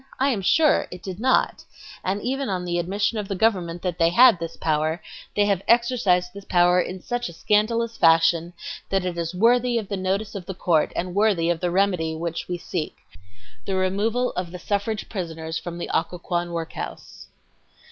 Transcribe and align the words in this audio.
I 0.19 0.29
am 0.29 0.41
sure 0.41 0.87
it 0.89 1.03
did 1.03 1.19
not, 1.19 1.63
and 2.03 2.23
even 2.23 2.49
on 2.49 2.65
the 2.65 2.79
admission 2.79 3.19
of 3.19 3.27
the 3.27 3.35
government 3.35 3.83
that 3.83 3.99
they 3.99 4.09
had 4.09 4.39
the 4.39 4.49
power, 4.59 4.99
they 5.35 5.45
have 5.45 5.61
exercised 5.67 6.33
this 6.33 6.43
power 6.43 6.81
in 6.81 7.03
such 7.03 7.29
a 7.29 7.33
scandalous 7.33 7.97
fashion 7.97 8.53
that 8.89 9.05
it 9.05 9.15
is 9.15 9.35
worthy 9.35 9.77
of 9.77 9.89
the 9.89 9.97
notice 9.97 10.33
of 10.33 10.47
the 10.47 10.55
court 10.55 10.91
and 10.95 11.13
worthy 11.13 11.51
of 11.51 11.59
the 11.59 11.69
remedy 11.69 12.15
which 12.15 12.47
we 12.47 12.57
seek—the 12.57 13.75
removal 13.75 14.31
of 14.31 14.49
the 14.51 14.57
suffrage 14.57 15.07
prisoners 15.07 15.59
from 15.59 15.77
the 15.77 15.87
Occoquan 15.93 16.51
workhouse." 16.51 17.27